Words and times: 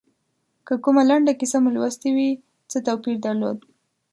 که 0.65 0.73
کومه 0.83 1.03
لنډه 1.09 1.33
کیسه 1.39 1.57
مو 1.63 1.69
لوستي 1.75 2.09
وي 2.15 2.29
څه 2.71 2.77
توپیر 2.85 3.15
درلود. 3.25 3.57